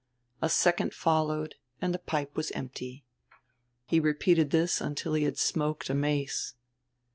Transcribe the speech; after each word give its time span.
A 0.41 0.49
second 0.49 0.95
followed 0.95 1.53
and 1.79 1.93
the 1.93 1.99
pipe 1.99 2.35
was 2.35 2.49
empty. 2.53 3.05
He 3.85 3.99
repeated 3.99 4.49
this 4.49 4.81
until 4.81 5.13
he 5.13 5.25
had 5.25 5.37
smoked 5.37 5.91
a 5.91 5.93
mace. 5.93 6.55